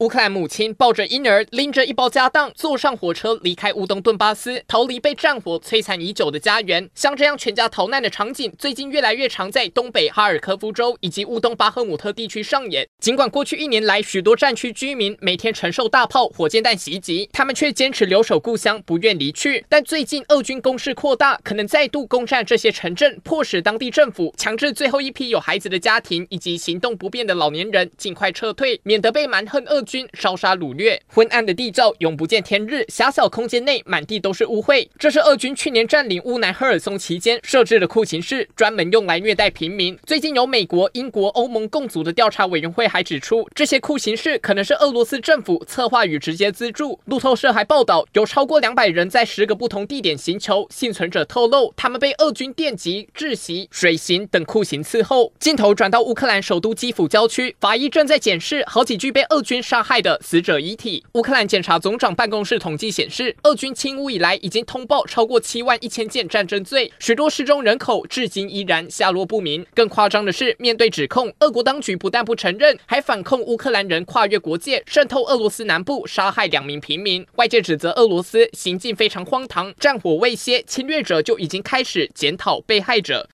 [0.00, 6.90] 乌克兰母亲抱着婴儿，拎着一包家当，坐上火车离开乌东顿巴斯，逃离被战火摧残已久的家园。
[6.94, 12.86] 像这样全家逃难的场景，最近越来越常在东北哈尔科夫州以及乌东巴赫姆特地区上演。
[13.00, 19.64] 尽管过去一年来，许多战区居民每天承受大炮、火箭弹袭击，他们却坚持留守故乡，不愿离去。
[19.66, 34.86] 但最近俄军攻势扩大，可能再度攻占这些城镇，迫使当地政府强制最后一批有孩子的家庭以及行动不便的老年人尽快撤退，免得被蛮横俄军烧杀掳掠，昏暗的地窖永不见天日，狭小空间内满地都是污秽。
[34.98, 39.96] 这是俄军去年占领乌南赫尔松期间设置的酷刑室，专门用来虐待平民。
[40.04, 47.00] 最近有美国、英国、欧盟共组的调查委员会还指出，这些酷刑室可能是俄罗斯政府策划与直接资助。
[47.04, 50.66] 路透社还报道，有超过两百人在十个不同地点刑求。
[50.70, 55.32] 幸存者透露，他们被俄军电击、窒息、水刑等酷刑伺候。
[55.38, 60.18] 镜头转到乌克兰首都基辅郊区，法医正在检视好几具被俄军杀杀害的。
[60.22, 61.04] 死者遗体。
[61.12, 69.66] 乌克兰检察总长办公室统计显示，俄军侵乌以来已经通报超过七万一千件战争罪，许多失踪人口至今依然下落不明。
[69.74, 77.26] 更夸张的是，面对指控，俄国当局不但不承认，还反控乌克兰人跨越国界，渗透俄罗斯南部，杀害两名平民。
[77.34, 83.22] 外界指责俄罗斯行径非常荒唐，战火未歇，侵略者就已经开始检讨被害者。